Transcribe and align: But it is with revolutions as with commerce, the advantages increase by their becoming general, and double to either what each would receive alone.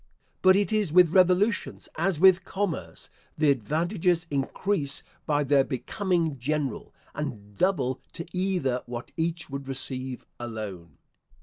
But 0.41 0.55
it 0.55 0.73
is 0.73 0.91
with 0.91 1.09
revolutions 1.11 1.87
as 1.95 2.19
with 2.19 2.43
commerce, 2.43 3.07
the 3.37 3.51
advantages 3.51 4.25
increase 4.31 5.03
by 5.27 5.43
their 5.43 5.63
becoming 5.63 6.39
general, 6.39 6.91
and 7.13 7.55
double 7.55 8.01
to 8.13 8.25
either 8.35 8.81
what 8.87 9.11
each 9.15 9.51
would 9.51 9.67
receive 9.67 10.25
alone. 10.39 10.97